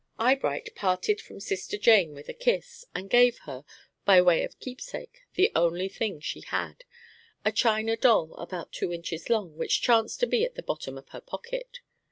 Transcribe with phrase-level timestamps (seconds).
[0.17, 3.63] Eyebright parted from Sister Jane with a kiss, and gave her,
[4.03, 6.85] by way of keepsake, the only thing she had,
[7.45, 11.09] a china doll about two inches long, which chanced to be at the bottom of
[11.09, 11.81] her pocket.